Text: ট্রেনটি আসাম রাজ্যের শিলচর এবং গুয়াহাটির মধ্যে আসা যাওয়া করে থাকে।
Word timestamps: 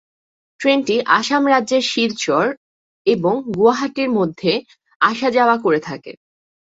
ট্রেনটি 0.59 0.95
আসাম 1.11 1.43
রাজ্যের 1.47 1.83
শিলচর 1.83 2.45
এবং 3.07 3.33
গুয়াহাটির 3.55 4.09
মধ্যে 4.09 4.51
আসা 5.01 5.27
যাওয়া 5.31 5.55
করে 5.57 5.79
থাকে। 5.79 6.11